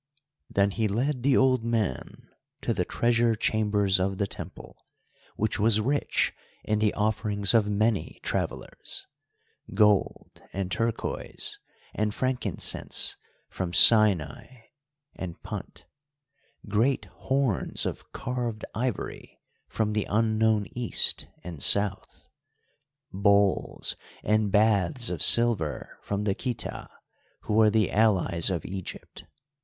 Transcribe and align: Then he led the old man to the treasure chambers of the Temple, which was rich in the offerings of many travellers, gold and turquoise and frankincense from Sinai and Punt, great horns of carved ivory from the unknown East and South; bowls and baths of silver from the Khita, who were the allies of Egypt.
Then 0.49 0.71
he 0.71 0.87
led 0.87 1.21
the 1.21 1.37
old 1.37 1.63
man 1.63 2.27
to 2.61 2.73
the 2.73 2.85
treasure 2.85 3.35
chambers 3.35 3.99
of 3.99 4.17
the 4.17 4.25
Temple, 4.25 4.75
which 5.35 5.59
was 5.59 5.79
rich 5.79 6.33
in 6.63 6.79
the 6.79 6.91
offerings 6.95 7.53
of 7.53 7.69
many 7.69 8.19
travellers, 8.23 9.05
gold 9.75 10.41
and 10.53 10.71
turquoise 10.71 11.59
and 11.93 12.15
frankincense 12.15 13.15
from 13.47 13.73
Sinai 13.73 14.47
and 15.15 15.39
Punt, 15.43 15.85
great 16.67 17.05
horns 17.05 17.85
of 17.85 18.11
carved 18.11 18.65
ivory 18.73 19.39
from 19.67 19.93
the 19.93 20.07
unknown 20.09 20.65
East 20.71 21.27
and 21.43 21.61
South; 21.61 22.27
bowls 23.13 23.95
and 24.23 24.51
baths 24.51 25.11
of 25.11 25.21
silver 25.21 25.99
from 26.01 26.23
the 26.23 26.33
Khita, 26.33 26.89
who 27.41 27.53
were 27.53 27.69
the 27.69 27.91
allies 27.91 28.49
of 28.49 28.65
Egypt. 28.65 29.25